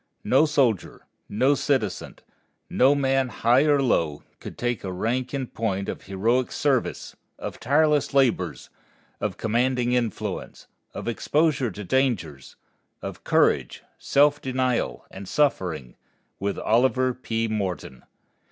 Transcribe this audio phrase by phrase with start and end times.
[0.23, 2.15] No soldier, no citizen,
[2.71, 8.11] no man high or low, could take rank in point of heroic service, of tireless
[8.11, 8.71] labors,
[9.19, 12.55] of commanding influence, of exposure to dangers,
[13.03, 15.95] of courage, self denial and suffering,
[16.39, 17.47] with Oliver P.
[17.47, 18.03] Morton.